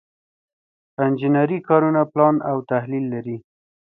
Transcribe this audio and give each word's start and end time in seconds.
انجنري 1.05 1.57
کارونه 1.67 2.01
پلان 2.11 2.35
او 2.49 2.57
تحلیل 2.71 3.05
لري. 3.13 3.37